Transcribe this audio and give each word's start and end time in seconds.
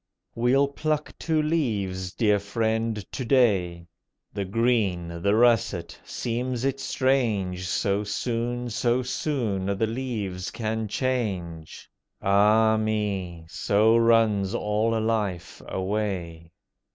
We'll 0.33 0.67
pluck 0.67 1.13
two 1.19 1.43
leaves, 1.43 2.11
dear 2.13 2.39
friend, 2.39 3.05
to 3.11 3.23
day. 3.23 3.85
The 4.33 4.45
green, 4.45 5.21
the 5.21 5.35
russet! 5.35 5.99
seems 6.03 6.65
it 6.65 6.79
strange 6.79 7.67
So 7.67 8.03
soon, 8.03 8.71
so 8.71 9.03
soon, 9.03 9.67
the 9.77 9.85
leaves 9.85 10.49
can 10.49 10.87
change! 10.87 11.87
Ah 12.19 12.77
me! 12.77 13.45
so 13.47 13.95
runs 13.95 14.55
all 14.55 14.99
life 14.99 15.61
away. 15.67 16.51